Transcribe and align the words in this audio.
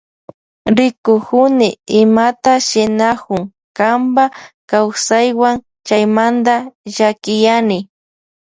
Rikukuni 0.77 1.67
imata 2.01 2.53
shinakunk 2.67 3.45
kanpa 3.77 4.23
kawsaywan 4.69 5.57
chaymanta 5.87 6.53
llakiyani. 6.93 7.77